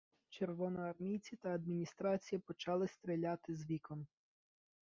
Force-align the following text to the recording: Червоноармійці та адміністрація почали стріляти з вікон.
Червоноармійці 0.29 1.35
та 1.35 1.49
адміністрація 1.55 2.41
почали 2.47 2.87
стріляти 2.87 3.55
з 3.55 3.65
вікон. 3.69 4.07